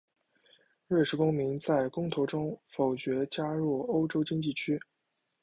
[0.87, 4.81] 瑞士公民在公投中否决加入欧洲经济区。